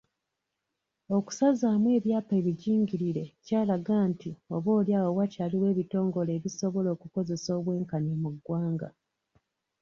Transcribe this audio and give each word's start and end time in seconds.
Okusazaamu 1.17 1.87
ebyapa 1.97 2.33
ebijingirire 2.39 3.23
kyalaga 3.45 3.95
nti 4.11 4.29
oboolyawo 4.55 5.09
wakyaliwo 5.17 5.65
ebitongole 5.73 6.31
ebisobola 6.37 6.89
okukozesa 6.95 7.49
obwenkanya 7.59 8.13
mu 8.23 8.29
ggwanga. 8.35 8.89